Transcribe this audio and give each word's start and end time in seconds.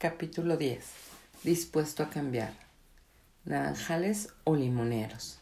Capítulo 0.00 0.56
10. 0.56 0.82
Dispuesto 1.44 2.02
a 2.02 2.08
cambiar. 2.08 2.54
Naranjales 3.44 4.30
o 4.44 4.56
limoneros. 4.56 5.40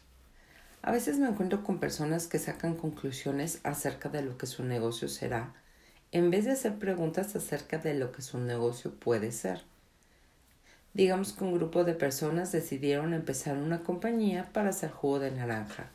A 0.81 0.91
veces 0.91 1.17
me 1.17 1.29
encuentro 1.29 1.63
con 1.63 1.79
personas 1.79 2.27
que 2.27 2.39
sacan 2.39 2.75
conclusiones 2.75 3.61
acerca 3.63 4.09
de 4.09 4.21
lo 4.21 4.37
que 4.37 4.47
su 4.47 4.65
negocio 4.65 5.07
será, 5.07 5.53
en 6.11 6.29
vez 6.29 6.43
de 6.43 6.51
hacer 6.51 6.77
preguntas 6.77 7.37
acerca 7.37 7.77
de 7.77 7.93
lo 7.93 8.11
que 8.11 8.21
su 8.21 8.37
negocio 8.37 8.93
puede 8.93 9.31
ser. 9.31 9.61
Digamos 10.93 11.31
que 11.31 11.45
un 11.45 11.53
grupo 11.53 11.85
de 11.85 11.93
personas 11.93 12.51
decidieron 12.51 13.13
empezar 13.13 13.55
una 13.55 13.83
compañía 13.83 14.51
para 14.51 14.71
hacer 14.71 14.91
jugo 14.91 15.19
de 15.19 15.31
naranja. 15.31 15.89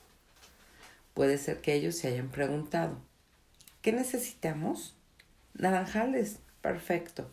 Puede 1.12 1.36
ser 1.36 1.60
que 1.60 1.74
ellos 1.74 1.96
se 1.96 2.08
hayan 2.08 2.30
preguntado, 2.30 2.96
¿qué 3.82 3.92
necesitamos? 3.92 4.96
Naranjales, 5.52 6.38
perfecto. 6.62 7.28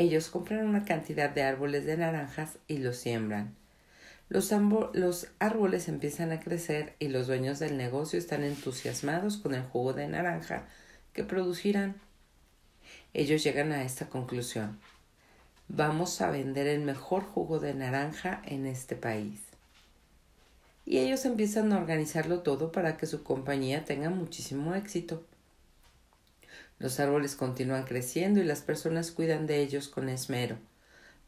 Ellos 0.00 0.30
compran 0.30 0.66
una 0.66 0.86
cantidad 0.86 1.28
de 1.28 1.42
árboles 1.42 1.84
de 1.84 1.98
naranjas 1.98 2.56
y 2.66 2.78
los 2.78 2.96
siembran. 2.96 3.54
Los, 4.30 4.50
los, 4.94 5.26
árboles 5.38 5.88
empiezan 5.88 6.32
a 6.32 6.40
crecer 6.40 6.94
y 6.98 7.08
los 7.08 7.26
dueños 7.26 7.58
del 7.58 7.76
negocio 7.76 8.18
están 8.18 8.42
entusiasmados 8.42 9.36
con 9.36 9.52
el 9.52 9.62
jugo 9.62 9.92
de 9.92 10.08
naranja 10.08 10.66
que 11.12 11.22
producirán. 11.22 11.96
Ellos 13.12 13.44
llegan 13.44 13.72
a 13.72 13.84
esta 13.84 14.08
conclusión. 14.08 14.80
Vamos 15.68 16.22
a 16.22 16.30
vender 16.30 16.66
el 16.66 16.80
mejor 16.80 17.22
jugo 17.22 17.60
de 17.60 17.74
naranja 17.74 18.40
en 18.46 18.64
este 18.64 18.96
país. 18.96 19.42
Y 20.86 20.96
ellos 20.96 21.26
empiezan 21.26 21.74
a 21.74 21.76
organizarlo 21.78 22.40
todo 22.40 22.72
para 22.72 22.96
que 22.96 23.04
su 23.04 23.22
compañía 23.22 23.84
tenga 23.84 24.08
muchísimo 24.08 24.74
éxito. 24.74 25.26
Los 26.80 26.98
árboles 26.98 27.36
continúan 27.36 27.84
creciendo 27.84 28.40
y 28.40 28.44
las 28.44 28.62
personas 28.62 29.12
cuidan 29.12 29.46
de 29.46 29.60
ellos 29.60 29.88
con 29.88 30.08
esmero. 30.08 30.56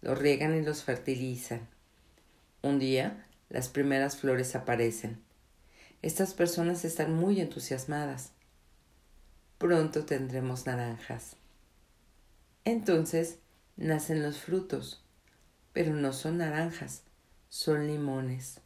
Los 0.00 0.18
riegan 0.18 0.56
y 0.56 0.62
los 0.62 0.82
fertilizan. 0.82 1.68
Un 2.62 2.78
día, 2.78 3.26
las 3.50 3.68
primeras 3.68 4.16
flores 4.16 4.56
aparecen. 4.56 5.22
Estas 6.00 6.32
personas 6.32 6.86
están 6.86 7.14
muy 7.14 7.38
entusiasmadas. 7.38 8.32
Pronto 9.58 10.06
tendremos 10.06 10.64
naranjas. 10.66 11.36
Entonces 12.64 13.38
nacen 13.76 14.22
los 14.22 14.38
frutos, 14.38 15.04
pero 15.74 15.92
no 15.92 16.14
son 16.14 16.38
naranjas, 16.38 17.02
son 17.50 17.88
limones. 17.88 18.60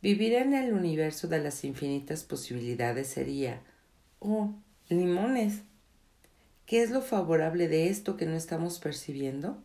Vivir 0.00 0.34
en 0.34 0.54
el 0.54 0.72
universo 0.72 1.26
de 1.26 1.40
las 1.40 1.64
infinitas 1.64 2.22
posibilidades 2.22 3.08
sería, 3.08 3.60
oh, 4.20 4.54
limones. 4.88 5.62
¿Qué 6.64 6.82
es 6.82 6.90
lo 6.90 7.02
favorable 7.02 7.68
de 7.68 7.88
esto 7.88 8.16
que 8.16 8.26
no 8.26 8.36
estamos 8.36 8.78
percibiendo? 8.78 9.58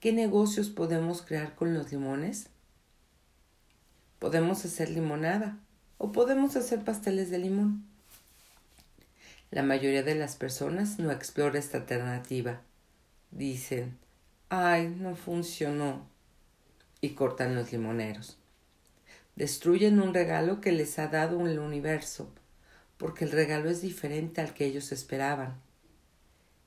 ¿Qué 0.00 0.12
negocios 0.12 0.68
podemos 0.68 1.22
crear 1.22 1.54
con 1.54 1.74
los 1.74 1.92
limones? 1.92 2.48
Podemos 4.18 4.64
hacer 4.64 4.90
limonada 4.90 5.58
o 5.98 6.12
podemos 6.12 6.56
hacer 6.56 6.84
pasteles 6.84 7.30
de 7.30 7.38
limón. 7.38 7.84
La 9.50 9.62
mayoría 9.62 10.02
de 10.02 10.14
las 10.14 10.36
personas 10.36 10.98
no 10.98 11.10
explora 11.10 11.58
esta 11.58 11.78
alternativa. 11.78 12.60
Dicen, 13.30 13.96
ay, 14.48 14.88
no 14.88 15.16
funcionó. 15.16 16.06
Y 17.00 17.10
cortan 17.10 17.54
los 17.54 17.72
limoneros. 17.72 18.36
Destruyen 19.36 20.00
un 20.00 20.12
regalo 20.12 20.60
que 20.60 20.72
les 20.72 20.98
ha 20.98 21.08
dado 21.08 21.46
el 21.46 21.58
universo 21.58 22.30
porque 23.00 23.24
el 23.24 23.32
regalo 23.32 23.70
es 23.70 23.80
diferente 23.80 24.42
al 24.42 24.52
que 24.52 24.66
ellos 24.66 24.92
esperaban. 24.92 25.58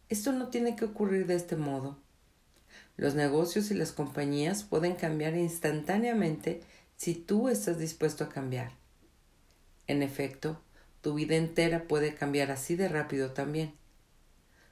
Esto 0.10 0.32
no 0.32 0.48
tiene 0.48 0.76
que 0.76 0.86
ocurrir 0.86 1.28
de 1.28 1.36
este 1.36 1.56
modo. 1.56 2.00
Los 2.98 3.14
negocios 3.14 3.70
y 3.70 3.76
las 3.76 3.92
compañías 3.92 4.64
pueden 4.64 4.96
cambiar 4.96 5.38
instantáneamente 5.38 6.64
si 6.98 7.14
tú 7.14 7.50
estás 7.50 7.78
dispuesto 7.78 8.24
a 8.24 8.30
cambiar. 8.30 8.72
En 9.86 10.02
efecto, 10.02 10.60
tu 11.02 11.14
vida 11.14 11.36
entera 11.36 11.88
puede 11.88 12.16
cambiar 12.16 12.50
así 12.50 12.76
de 12.76 12.88
rápido 12.88 13.34
también. 13.34 13.72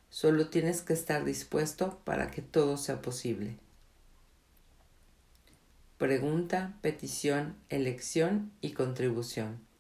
Solo 0.10 0.50
tienes 0.50 0.82
que 0.82 0.94
estar 0.94 1.24
dispuesto 1.26 2.00
para 2.06 2.32
que 2.32 2.42
todo 2.42 2.76
sea 2.78 3.04
posible. 3.04 3.56
Pregunta, 6.00 6.74
petición, 6.82 7.56
elección 7.70 8.52
y 8.62 8.72
contribución. 8.72 9.71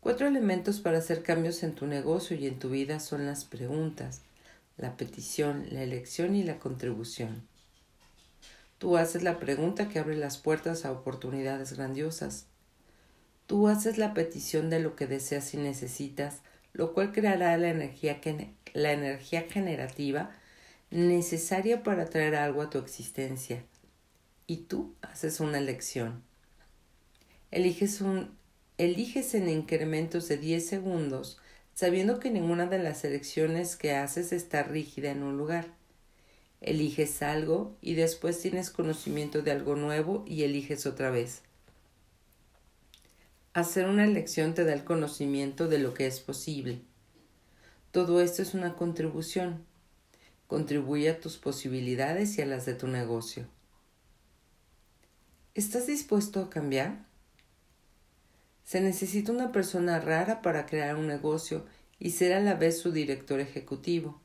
Cuatro 0.00 0.28
elementos 0.28 0.80
para 0.80 0.98
hacer 0.98 1.22
cambios 1.22 1.62
en 1.62 1.74
tu 1.74 1.86
negocio 1.86 2.36
y 2.36 2.46
en 2.46 2.58
tu 2.58 2.70
vida 2.70 3.00
son 3.00 3.26
las 3.26 3.44
preguntas, 3.44 4.22
la 4.76 4.96
petición, 4.96 5.66
la 5.70 5.82
elección 5.82 6.36
y 6.36 6.44
la 6.44 6.58
contribución. 6.58 7.46
Tú 8.78 8.96
haces 8.96 9.22
la 9.22 9.38
pregunta 9.38 9.88
que 9.88 9.98
abre 9.98 10.16
las 10.16 10.36
puertas 10.36 10.84
a 10.84 10.92
oportunidades 10.92 11.72
grandiosas. 11.72 12.46
Tú 13.46 13.68
haces 13.68 13.96
la 13.96 14.12
petición 14.12 14.70
de 14.70 14.80
lo 14.80 14.96
que 14.96 15.06
deseas 15.06 15.54
y 15.54 15.56
necesitas, 15.56 16.42
lo 16.72 16.92
cual 16.92 17.12
creará 17.12 17.56
la 17.56 17.70
energía, 17.70 18.20
la 18.74 18.92
energía 18.92 19.46
generativa 19.48 20.30
necesaria 20.90 21.82
para 21.82 22.06
traer 22.06 22.36
algo 22.36 22.60
a 22.62 22.70
tu 22.70 22.78
existencia. 22.78 23.64
Y 24.46 24.58
tú 24.58 24.94
haces 25.00 25.40
una 25.40 25.58
elección. 25.58 26.22
Eliges 27.50 28.00
un 28.02 28.36
eliges 28.78 29.34
en 29.34 29.48
incrementos 29.48 30.28
de 30.28 30.36
10 30.36 30.66
segundos, 30.66 31.38
sabiendo 31.74 32.20
que 32.20 32.30
ninguna 32.30 32.66
de 32.66 32.78
las 32.78 33.04
elecciones 33.04 33.76
que 33.76 33.94
haces 33.94 34.32
está 34.32 34.62
rígida 34.62 35.10
en 35.10 35.22
un 35.22 35.36
lugar. 35.36 35.66
Eliges 36.60 37.22
algo 37.22 37.76
y 37.80 37.94
después 37.94 38.40
tienes 38.40 38.70
conocimiento 38.70 39.42
de 39.42 39.52
algo 39.52 39.76
nuevo 39.76 40.24
y 40.26 40.42
eliges 40.42 40.86
otra 40.86 41.10
vez. 41.10 41.42
Hacer 43.52 43.88
una 43.88 44.04
elección 44.04 44.54
te 44.54 44.64
da 44.64 44.74
el 44.74 44.84
conocimiento 44.84 45.68
de 45.68 45.78
lo 45.78 45.94
que 45.94 46.06
es 46.06 46.20
posible. 46.20 46.82
Todo 47.90 48.20
esto 48.20 48.42
es 48.42 48.52
una 48.52 48.74
contribución. 48.76 49.64
Contribuye 50.46 51.08
a 51.08 51.20
tus 51.20 51.38
posibilidades 51.38 52.36
y 52.36 52.42
a 52.42 52.46
las 52.46 52.66
de 52.66 52.74
tu 52.74 52.88
negocio. 52.88 53.46
¿Estás 55.54 55.86
dispuesto 55.86 56.40
a 56.40 56.50
cambiar? 56.50 57.05
Se 58.66 58.80
necesita 58.80 59.30
una 59.30 59.52
persona 59.52 60.00
rara 60.00 60.42
para 60.42 60.66
crear 60.66 60.96
un 60.96 61.06
negocio 61.06 61.64
y 62.00 62.10
ser 62.10 62.32
a 62.32 62.40
la 62.40 62.54
vez 62.54 62.80
su 62.80 62.90
director 62.90 63.38
ejecutivo. 63.38 64.20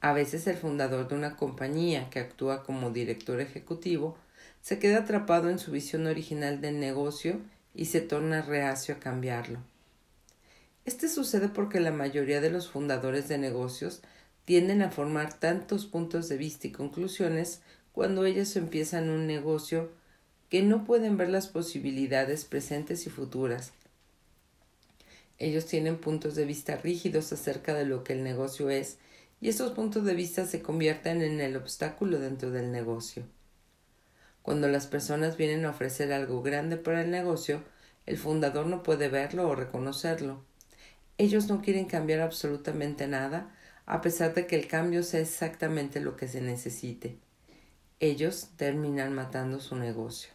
A 0.00 0.12
veces 0.12 0.48
el 0.48 0.56
fundador 0.56 1.06
de 1.06 1.14
una 1.14 1.36
compañía 1.36 2.10
que 2.10 2.18
actúa 2.18 2.64
como 2.64 2.90
director 2.90 3.40
ejecutivo 3.40 4.18
se 4.62 4.80
queda 4.80 4.98
atrapado 4.98 5.48
en 5.48 5.60
su 5.60 5.70
visión 5.70 6.08
original 6.08 6.60
del 6.60 6.80
negocio 6.80 7.40
y 7.72 7.84
se 7.84 8.00
torna 8.00 8.42
reacio 8.42 8.96
a 8.96 8.98
cambiarlo. 8.98 9.60
Este 10.84 11.08
sucede 11.08 11.48
porque 11.48 11.78
la 11.78 11.92
mayoría 11.92 12.40
de 12.40 12.50
los 12.50 12.68
fundadores 12.68 13.28
de 13.28 13.38
negocios 13.38 14.02
tienden 14.44 14.82
a 14.82 14.90
formar 14.90 15.38
tantos 15.38 15.86
puntos 15.86 16.28
de 16.28 16.36
vista 16.36 16.66
y 16.66 16.72
conclusiones 16.72 17.62
cuando 17.92 18.24
ellos 18.24 18.56
empiezan 18.56 19.08
un 19.08 19.28
negocio 19.28 19.92
que 20.54 20.62
no 20.62 20.84
pueden 20.84 21.16
ver 21.16 21.30
las 21.30 21.48
posibilidades 21.48 22.44
presentes 22.44 23.08
y 23.08 23.10
futuras. 23.10 23.72
Ellos 25.36 25.66
tienen 25.66 25.98
puntos 25.98 26.36
de 26.36 26.44
vista 26.44 26.76
rígidos 26.76 27.32
acerca 27.32 27.74
de 27.74 27.84
lo 27.84 28.04
que 28.04 28.12
el 28.12 28.22
negocio 28.22 28.70
es, 28.70 28.98
y 29.40 29.48
estos 29.48 29.72
puntos 29.72 30.04
de 30.04 30.14
vista 30.14 30.46
se 30.46 30.62
convierten 30.62 31.22
en 31.22 31.40
el 31.40 31.56
obstáculo 31.56 32.20
dentro 32.20 32.52
del 32.52 32.70
negocio. 32.70 33.24
Cuando 34.42 34.68
las 34.68 34.86
personas 34.86 35.36
vienen 35.36 35.64
a 35.64 35.70
ofrecer 35.70 36.12
algo 36.12 36.40
grande 36.40 36.76
para 36.76 37.02
el 37.02 37.10
negocio, 37.10 37.64
el 38.06 38.16
fundador 38.16 38.68
no 38.68 38.84
puede 38.84 39.08
verlo 39.08 39.48
o 39.48 39.56
reconocerlo. 39.56 40.44
Ellos 41.18 41.48
no 41.48 41.62
quieren 41.62 41.86
cambiar 41.86 42.20
absolutamente 42.20 43.08
nada, 43.08 43.52
a 43.86 44.00
pesar 44.02 44.34
de 44.34 44.46
que 44.46 44.54
el 44.54 44.68
cambio 44.68 45.02
sea 45.02 45.18
exactamente 45.18 45.98
lo 45.98 46.16
que 46.16 46.28
se 46.28 46.40
necesite. 46.40 47.16
Ellos 47.98 48.50
terminan 48.56 49.16
matando 49.16 49.58
su 49.58 49.74
negocio. 49.74 50.33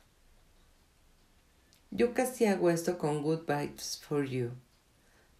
Yo 1.91 2.13
casi 2.13 2.45
hago 2.45 2.69
esto 2.69 2.99
con 2.99 3.23
Good 3.23 3.47
Vibes 3.47 3.99
for 4.07 4.23
You. 4.23 4.51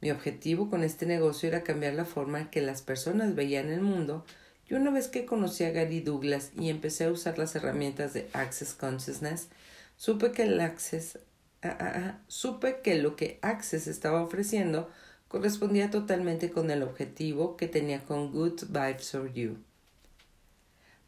Mi 0.01 0.09
objetivo 0.09 0.67
con 0.67 0.83
este 0.83 1.05
negocio 1.05 1.47
era 1.47 1.61
cambiar 1.63 1.93
la 1.93 2.05
forma 2.05 2.39
en 2.41 2.49
que 2.49 2.61
las 2.61 2.81
personas 2.81 3.35
veían 3.35 3.69
el 3.69 3.81
mundo 3.81 4.25
y 4.67 4.73
una 4.73 4.89
vez 4.89 5.09
que 5.09 5.27
conocí 5.27 5.63
a 5.63 5.69
Gary 5.69 5.99
Douglas 5.99 6.51
y 6.57 6.69
empecé 6.69 7.03
a 7.03 7.11
usar 7.11 7.37
las 7.37 7.55
herramientas 7.55 8.13
de 8.13 8.29
Access 8.33 8.73
Consciousness, 8.73 9.49
supe 9.95 10.31
que 10.31 10.43
el 10.43 10.59
Access 10.59 11.19
ah, 11.61 11.77
ah, 11.79 11.93
ah, 11.95 12.19
supe 12.27 12.79
que 12.81 12.95
lo 12.95 13.15
que 13.15 13.37
Access 13.43 13.85
estaba 13.85 14.23
ofreciendo 14.23 14.89
correspondía 15.27 15.91
totalmente 15.91 16.49
con 16.49 16.71
el 16.71 16.81
objetivo 16.81 17.57
que 17.57 17.67
tenía 17.67 18.03
con 18.05 18.31
Good 18.31 18.69
Vibes 18.69 19.11
for 19.11 19.31
You. 19.31 19.57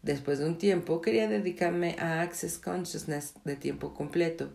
Después 0.04 0.38
de 0.38 0.46
un 0.46 0.60
tiempo 0.60 1.02
quería 1.02 1.28
dedicarme 1.28 1.96
a 1.98 2.22
Access 2.22 2.60
Consciousness 2.60 3.34
de 3.44 3.56
tiempo 3.56 3.96
completo 3.96 4.52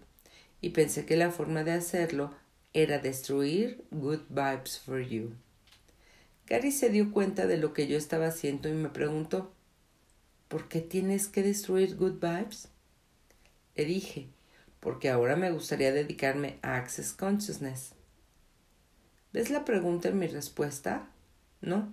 y 0.61 0.71
pensé 0.71 1.07
que 1.07 1.17
la 1.17 1.31
forma 1.31 1.65
de 1.65 1.73
hacerlo 1.73 2.35
era 2.73 2.99
destruir 2.99 3.85
Good 3.91 4.23
Vibes 4.29 4.79
for 4.79 5.01
You. 5.01 5.35
Gary 6.47 6.71
se 6.71 6.91
dio 6.91 7.11
cuenta 7.11 7.47
de 7.47 7.57
lo 7.57 7.73
que 7.73 7.89
yo 7.89 7.97
estaba 7.99 8.27
haciendo 8.27 8.69
y 8.69 8.73
me 8.73 8.89
preguntó, 8.89 9.53
¿por 10.49 10.69
qué 10.69 10.81
tienes 10.81 11.27
que 11.27 11.43
destruir 11.43 11.97
Good 11.97 12.21
Vibes? 12.21 12.69
Le 13.75 13.85
dije, 13.85 14.29
porque 14.81 15.11
ahora 15.11 15.37
me 15.37 15.51
gustaría 15.51 15.93
dedicarme 15.93 16.59
a 16.63 16.77
Access 16.77 17.13
Consciousness. 17.13 17.93
¿Ves 19.33 19.51
la 19.51 19.65
pregunta 19.65 20.09
en 20.09 20.19
mi 20.19 20.29
respuesta? 20.29 21.09
No, 21.61 21.93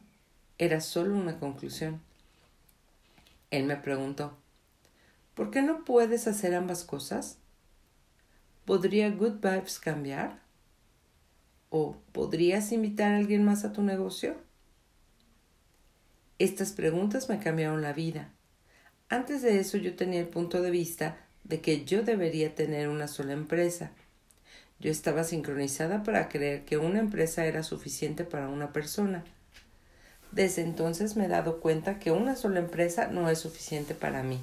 era 0.58 0.82
solo 0.82 1.16
una 1.16 1.40
conclusión. 1.40 2.02
Él 3.50 3.66
me 3.66 3.76
preguntó, 3.76 4.38
¿por 5.34 5.50
qué 5.50 5.62
no 5.62 5.84
puedes 5.84 6.28
hacer 6.28 6.54
ambas 6.56 6.84
cosas? 6.84 7.38
¿Podría 8.66 9.10
Good 9.10 9.42
Vibes 9.42 9.78
cambiar? 9.78 10.40
¿O 11.70 11.98
podrías 12.14 12.72
invitar 12.72 13.12
a 13.12 13.18
alguien 13.18 13.44
más 13.44 13.66
a 13.66 13.74
tu 13.74 13.82
negocio? 13.82 14.38
Estas 16.40 16.72
preguntas 16.72 17.28
me 17.28 17.40
cambiaron 17.40 17.82
la 17.82 17.92
vida. 17.92 18.30
Antes 19.10 19.42
de 19.42 19.60
eso 19.60 19.76
yo 19.76 19.98
tenía 19.98 20.22
el 20.22 20.28
punto 20.28 20.62
de 20.62 20.72
vista 20.72 21.18
de 21.44 21.60
que 21.60 21.84
yo 21.84 22.04
debería 22.04 22.56
tener 22.56 22.88
una 22.88 23.10
sola 23.10 23.34
empresa. 23.34 23.92
Yo 24.80 24.90
estaba 24.90 25.26
sincronizada 25.26 26.04
para 26.04 26.30
creer 26.30 26.64
que 26.64 26.78
una 26.78 27.00
empresa 27.00 27.46
era 27.46 27.64
suficiente 27.64 28.24
para 28.24 28.48
una 28.48 28.72
persona. 28.72 29.26
Desde 30.32 30.62
entonces 30.62 31.18
me 31.18 31.26
he 31.26 31.28
dado 31.30 31.60
cuenta 31.60 32.00
que 32.00 32.12
una 32.12 32.38
sola 32.38 32.60
empresa 32.60 33.08
no 33.08 33.30
es 33.30 33.40
suficiente 33.40 33.94
para 33.94 34.24
mí. 34.24 34.40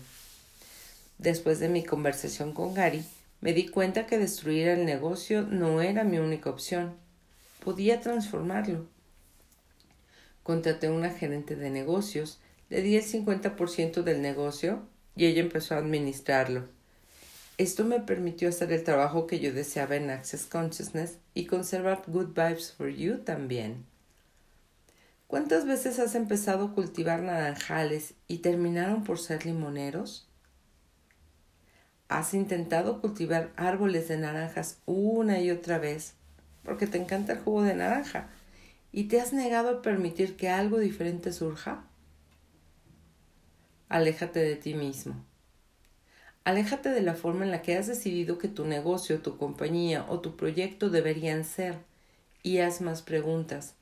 Después 1.17 1.59
de 1.59 1.71
mi 1.71 1.85
conversación 1.85 2.53
con 2.53 2.75
Gary, 2.75 3.03
me 3.41 3.53
di 3.53 3.69
cuenta 3.69 4.07
que 4.07 4.19
destruir 4.19 4.69
el 4.69 4.85
negocio 4.85 5.43
no 5.43 5.81
era 5.81 6.05
mi 6.05 6.19
única 6.19 6.51
opción. 6.51 6.95
Podía 7.65 8.01
transformarlo. 8.01 8.87
Contraté 10.43 10.89
a 10.89 10.93
una 10.93 11.11
gerente 11.11 11.57
de 11.57 11.71
negocios, 11.71 12.39
le 12.69 12.83
di 12.83 12.97
el 12.97 13.05
50% 13.05 14.03
del 14.03 14.23
negocio 14.23 14.83
y 15.17 15.27
ella 15.27 15.41
empezó 15.41 15.75
a 15.75 15.79
administrarlo. 15.79 16.69
Esto 17.59 17.85
me 17.85 18.01
permitió 18.01 18.49
hacer 18.49 18.73
el 18.73 18.85
trabajo 18.85 19.27
que 19.27 19.39
yo 19.39 19.53
deseaba 19.53 19.97
en 19.97 20.09
Access 20.09 20.47
Consciousness 20.47 21.19
y 21.35 21.47
conservar 21.47 22.03
Good 22.07 22.29
Vibes 22.29 22.73
for 22.73 22.89
You 22.89 23.19
también. 23.19 23.85
¿Cuántas 25.27 25.67
veces 25.67 25.99
has 25.99 26.15
empezado 26.15 26.65
a 26.65 26.75
cultivar 26.75 27.23
naranjales 27.23 28.15
y 28.29 28.39
terminaron 28.39 29.05
por 29.05 29.19
ser 29.19 29.45
limoneros? 29.47 30.30
¿Has 32.11 32.35
intentado 32.35 33.01
cultivar 33.01 33.53
árboles 33.55 34.09
de 34.09 34.17
naranjas 34.17 34.79
una 34.85 35.39
y 35.39 35.53
otra 35.53 35.79
vez 35.79 36.15
porque 36.65 36.89
te 36.89 36.99
encanta 36.99 37.35
el 37.35 37.39
jugo 37.39 37.63
de 37.63 37.77
naranja 37.77 38.29
y 38.91 39.05
te 39.05 39.21
has 39.21 39.33
negado 39.33 39.71
a 39.71 39.81
permitir 39.81 40.37
que 40.37 40.49
algo 40.49 40.81
diferente 40.81 41.33
surja? 41.33 41.85
Aléjate 43.89 44.41
de 44.41 44.57
ti 44.57 44.75
mismo. 44.75 45.25
Aléjate 46.43 46.89
de 46.89 47.01
la 47.01 47.15
forma 47.15 47.45
en 47.45 47.53
la 47.53 47.63
que 47.63 47.77
has 47.77 47.87
decidido 47.87 48.39
que 48.39 48.49
tu 48.49 48.65
negocio, 48.65 49.21
tu 49.21 49.39
compañía 49.39 50.05
o 50.09 50.19
tu 50.19 50.37
proyecto 50.37 50.91
deberían 50.91 51.45
ser 51.45 51.79
y 52.43 52.59
haz 52.59 52.81
más 52.81 53.03
preguntas. 53.03 53.77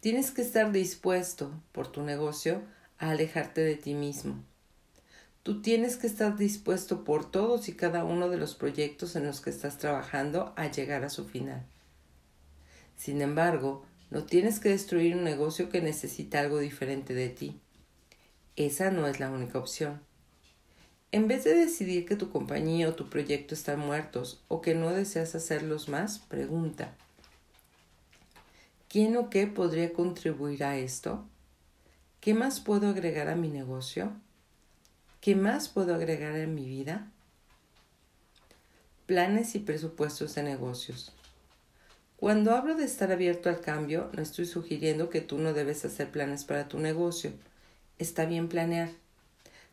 Tienes 0.00 0.32
que 0.32 0.42
estar 0.42 0.70
dispuesto, 0.70 1.50
por 1.72 1.90
tu 1.90 2.02
negocio, 2.02 2.60
a 2.98 3.12
alejarte 3.12 3.62
de 3.62 3.76
ti 3.76 3.94
mismo. 3.94 4.44
Tú 5.42 5.60
tienes 5.60 5.96
que 5.96 6.06
estar 6.06 6.36
dispuesto 6.36 7.02
por 7.02 7.28
todos 7.28 7.68
y 7.68 7.74
cada 7.74 8.04
uno 8.04 8.28
de 8.28 8.36
los 8.36 8.54
proyectos 8.54 9.16
en 9.16 9.26
los 9.26 9.40
que 9.40 9.50
estás 9.50 9.76
trabajando 9.76 10.52
a 10.56 10.70
llegar 10.70 11.02
a 11.04 11.10
su 11.10 11.24
final. 11.24 11.66
Sin 12.96 13.20
embargo, 13.22 13.84
no 14.10 14.24
tienes 14.24 14.60
que 14.60 14.68
destruir 14.68 15.16
un 15.16 15.24
negocio 15.24 15.68
que 15.68 15.80
necesita 15.80 16.38
algo 16.38 16.60
diferente 16.60 17.12
de 17.12 17.28
ti. 17.28 17.60
Esa 18.54 18.92
no 18.92 19.08
es 19.08 19.18
la 19.18 19.30
única 19.30 19.58
opción. 19.58 20.00
En 21.10 21.26
vez 21.26 21.42
de 21.42 21.54
decidir 21.54 22.06
que 22.06 22.14
tu 22.14 22.30
compañía 22.30 22.88
o 22.88 22.94
tu 22.94 23.10
proyecto 23.10 23.54
están 23.54 23.80
muertos 23.80 24.44
o 24.46 24.60
que 24.60 24.76
no 24.76 24.90
deseas 24.90 25.34
hacerlos 25.34 25.88
más, 25.88 26.20
pregunta, 26.20 26.94
¿quién 28.88 29.16
o 29.16 29.28
qué 29.28 29.48
podría 29.48 29.92
contribuir 29.92 30.62
a 30.62 30.78
esto? 30.78 31.26
¿Qué 32.20 32.32
más 32.32 32.60
puedo 32.60 32.88
agregar 32.88 33.28
a 33.28 33.34
mi 33.34 33.48
negocio? 33.48 34.12
¿Qué 35.22 35.34
más 35.34 35.70
puedo 35.70 35.94
agregar 35.94 36.36
en 36.36 36.54
mi 36.54 36.66
vida? 36.66 37.10
Planes 39.06 39.54
y 39.54 39.60
presupuestos 39.60 40.34
de 40.34 40.42
negocios. 40.42 41.12
Cuando 42.18 42.54
hablo 42.54 42.74
de 42.74 42.84
estar 42.84 43.10
abierto 43.10 43.48
al 43.48 43.62
cambio, 43.62 44.10
no 44.12 44.20
estoy 44.20 44.44
sugiriendo 44.44 45.08
que 45.08 45.22
tú 45.22 45.38
no 45.38 45.54
debes 45.54 45.86
hacer 45.86 46.10
planes 46.10 46.44
para 46.44 46.68
tu 46.68 46.78
negocio. 46.78 47.32
Está 47.98 48.26
bien 48.26 48.48
planear 48.48 48.90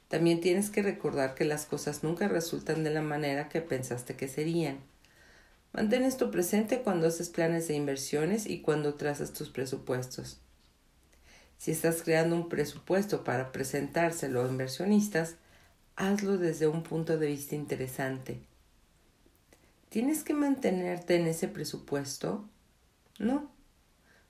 también 0.09 0.41
tienes 0.41 0.71
que 0.71 0.81
recordar 0.81 1.35
que 1.35 1.45
las 1.45 1.67
cosas 1.67 2.03
nunca 2.03 2.27
resultan 2.27 2.83
de 2.83 2.89
la 2.89 3.03
manera 3.03 3.47
que 3.47 3.61
pensaste 3.61 4.15
que 4.15 4.27
serían. 4.27 4.79
Mantén 5.71 6.03
esto 6.03 6.31
presente 6.31 6.81
cuando 6.81 7.07
haces 7.07 7.29
planes 7.29 7.67
de 7.67 7.75
inversiones 7.75 8.47
y 8.47 8.61
cuando 8.61 8.95
trazas 8.95 9.33
tus 9.33 9.51
presupuestos. 9.51 10.41
Si 11.59 11.69
estás 11.69 12.01
creando 12.01 12.35
un 12.35 12.49
presupuesto 12.49 13.23
para 13.23 13.51
presentárselo 13.51 14.43
a 14.43 14.47
inversionistas, 14.47 15.35
hazlo 15.95 16.39
desde 16.39 16.67
un 16.67 16.81
punto 16.81 17.19
de 17.19 17.27
vista 17.27 17.53
interesante. 17.53 18.39
¿Tienes 19.89 20.23
que 20.23 20.33
mantenerte 20.33 21.17
en 21.17 21.27
ese 21.27 21.47
presupuesto? 21.47 22.49
No. 23.19 23.51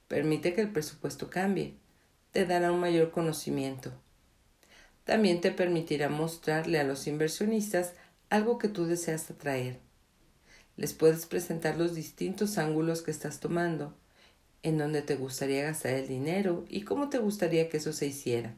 Permite 0.09 0.53
que 0.53 0.59
el 0.59 0.73
presupuesto 0.73 1.29
cambie. 1.29 1.75
Te 2.33 2.45
dará 2.45 2.73
un 2.73 2.81
mayor 2.81 3.11
conocimiento 3.11 3.93
también 5.09 5.41
te 5.41 5.49
permitirá 5.49 6.07
mostrarle 6.07 6.79
a 6.79 6.83
los 6.83 7.07
inversionistas 7.07 7.93
algo 8.29 8.59
que 8.59 8.67
tú 8.67 8.85
deseas 8.85 9.31
atraer. 9.31 9.79
Les 10.77 10.93
puedes 10.93 11.25
presentar 11.25 11.77
los 11.77 11.95
distintos 11.95 12.59
ángulos 12.59 13.01
que 13.01 13.09
estás 13.09 13.39
tomando, 13.39 13.95
en 14.63 14.77
donde 14.77 15.01
te 15.01 15.15
gustaría 15.15 15.63
gastar 15.63 15.93
el 15.93 16.07
dinero 16.07 16.65
y 16.69 16.81
cómo 16.81 17.09
te 17.09 17.17
gustaría 17.17 17.69
que 17.69 17.77
eso 17.77 17.93
se 17.93 18.07
hiciera. 18.07 18.55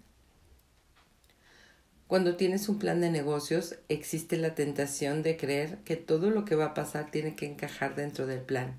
Cuando 2.08 2.36
tienes 2.36 2.68
un 2.68 2.78
plan 2.78 3.00
de 3.00 3.10
negocios, 3.10 3.78
existe 3.88 4.36
la 4.36 4.54
tentación 4.54 5.24
de 5.24 5.38
creer 5.38 5.78
que 5.86 5.96
todo 5.96 6.30
lo 6.30 6.44
que 6.44 6.56
va 6.56 6.66
a 6.66 6.74
pasar 6.74 7.10
tiene 7.10 7.36
que 7.36 7.46
encajar 7.46 7.96
dentro 7.96 8.28
del 8.28 8.42
plan. 8.42 8.76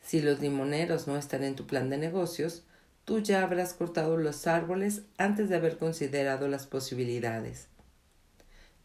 Si 0.00 0.20
los 0.20 0.40
limoneros 0.40 1.08
no 1.08 1.16
están 1.16 1.42
en 1.42 1.56
tu 1.56 1.66
plan 1.66 1.90
de 1.90 1.98
negocios, 1.98 2.62
tú 3.04 3.18
ya 3.18 3.42
habrás 3.42 3.72
cortado 3.72 4.16
los 4.16 4.46
árboles 4.46 5.02
antes 5.18 5.48
de 5.48 5.56
haber 5.56 5.76
considerado 5.76 6.46
las 6.46 6.66
posibilidades. 6.66 7.66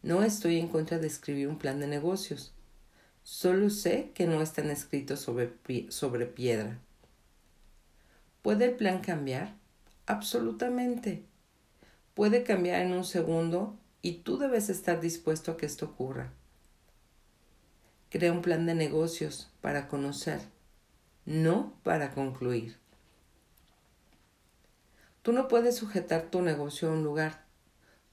No 0.01 0.23
estoy 0.23 0.57
en 0.57 0.69
contra 0.69 0.97
de 0.97 1.07
escribir 1.07 1.49
un 1.49 1.59
plan 1.59 1.79
de 1.79 1.87
negocios. 1.87 2.53
Solo 3.23 3.69
sé 3.69 4.11
que 4.15 4.25
no 4.25 4.41
están 4.41 4.71
escritos 4.71 5.19
sobre, 5.19 5.51
sobre 5.89 6.25
piedra. 6.25 6.79
¿Puede 8.41 8.65
el 8.65 8.75
plan 8.75 8.99
cambiar? 9.01 9.55
Absolutamente. 10.05 11.25
Puede 12.13 12.43
cambiar 12.43 12.81
en 12.81 12.93
un 12.93 13.03
segundo 13.03 13.77
y 14.01 14.19
tú 14.19 14.37
debes 14.37 14.69
estar 14.69 15.01
dispuesto 15.01 15.51
a 15.51 15.57
que 15.57 15.65
esto 15.65 15.85
ocurra. 15.85 16.31
Crea 18.09 18.31
un 18.31 18.41
plan 18.41 18.65
de 18.65 18.75
negocios 18.75 19.51
para 19.61 19.87
conocer, 19.87 20.39
no 21.25 21.73
para 21.83 22.11
concluir. 22.11 22.77
Tú 25.21 25.33
no 25.33 25.47
puedes 25.47 25.75
sujetar 25.75 26.31
tu 26.31 26.41
negocio 26.41 26.89
a 26.89 26.93
un 26.93 27.03
lugar. 27.03 27.45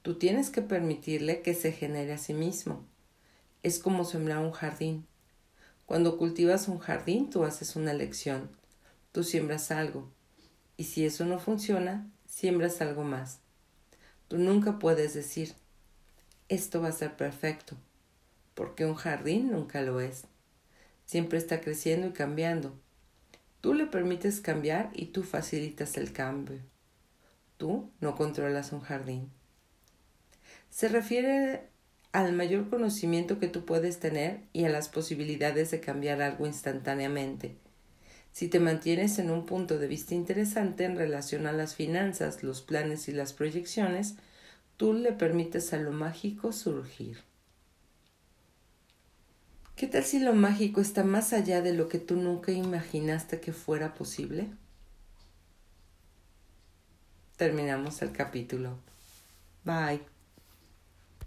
Tú 0.01 0.19
tienes 0.19 0.49
que 0.49 0.61
permitirle 0.61 1.41
que 1.41 1.53
se 1.53 1.71
genere 1.71 2.13
a 2.13 2.17
sí 2.17 2.33
mismo. 2.33 2.85
Es 3.63 3.79
como 3.79 4.03
sembrar 4.03 4.39
un 4.39 4.51
jardín. 4.51 5.07
Cuando 5.85 6.17
cultivas 6.17 6.67
un 6.67 6.79
jardín, 6.79 7.29
tú 7.29 7.43
haces 7.45 7.75
una 7.75 7.91
elección. 7.91 8.51
Tú 9.13 9.23
siembras 9.23 9.71
algo. 9.71 10.11
Y 10.77 10.85
si 10.85 11.05
eso 11.05 11.25
no 11.25 11.39
funciona, 11.39 12.07
siembras 12.27 12.81
algo 12.81 13.03
más. 13.03 13.39
Tú 14.27 14.37
nunca 14.37 14.79
puedes 14.79 15.13
decir, 15.13 15.53
esto 16.49 16.81
va 16.81 16.89
a 16.89 16.93
ser 16.93 17.15
perfecto, 17.15 17.75
porque 18.53 18.85
un 18.85 18.95
jardín 18.95 19.51
nunca 19.51 19.81
lo 19.81 19.99
es. 19.99 20.25
Siempre 21.05 21.39
está 21.39 21.61
creciendo 21.61 22.07
y 22.07 22.11
cambiando. 22.11 22.73
Tú 23.61 23.73
le 23.73 23.87
permites 23.87 24.39
cambiar 24.39 24.91
y 24.93 25.07
tú 25.07 25.23
facilitas 25.23 25.97
el 25.97 26.13
cambio. 26.13 26.59
Tú 27.57 27.89
no 27.99 28.15
controlas 28.15 28.71
un 28.71 28.81
jardín. 28.81 29.31
Se 30.69 30.89
refiere 30.89 31.69
al 32.11 32.33
mayor 32.33 32.69
conocimiento 32.69 33.39
que 33.39 33.47
tú 33.47 33.65
puedes 33.65 33.99
tener 33.99 34.41
y 34.53 34.65
a 34.65 34.69
las 34.69 34.89
posibilidades 34.89 35.71
de 35.71 35.79
cambiar 35.79 36.21
algo 36.21 36.45
instantáneamente. 36.45 37.57
Si 38.37 38.49
te 38.49 38.59
mantienes 38.59 39.17
en 39.17 39.31
un 39.31 39.47
punto 39.47 39.79
de 39.79 39.87
vista 39.87 40.13
interesante 40.13 40.85
en 40.85 40.95
relación 40.95 41.47
a 41.47 41.53
las 41.53 41.73
finanzas, 41.73 42.43
los 42.43 42.61
planes 42.61 43.09
y 43.09 43.11
las 43.11 43.33
proyecciones, 43.33 44.13
tú 44.77 44.93
le 44.93 45.11
permites 45.11 45.73
a 45.73 45.77
lo 45.77 45.91
mágico 45.91 46.53
surgir. 46.53 47.17
¿Qué 49.75 49.87
tal 49.87 50.03
si 50.03 50.19
lo 50.19 50.35
mágico 50.35 50.81
está 50.81 51.03
más 51.03 51.33
allá 51.33 51.63
de 51.63 51.73
lo 51.73 51.89
que 51.89 51.97
tú 51.97 52.15
nunca 52.15 52.51
imaginaste 52.51 53.39
que 53.39 53.53
fuera 53.53 53.95
posible? 53.95 54.51
terminamos 57.37 58.03
el 58.03 58.11
capítulo. 58.11 58.77
Bye. 59.65 60.16